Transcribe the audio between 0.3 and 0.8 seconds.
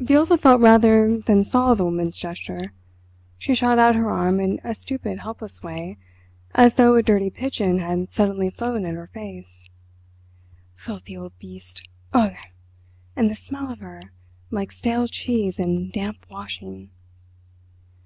felt